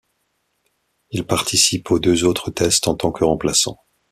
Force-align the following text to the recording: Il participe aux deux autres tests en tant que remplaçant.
Il 1.11 1.27
participe 1.27 1.91
aux 1.91 1.99
deux 1.99 2.23
autres 2.23 2.49
tests 2.49 2.87
en 2.87 2.95
tant 2.95 3.11
que 3.11 3.23
remplaçant. 3.23 3.77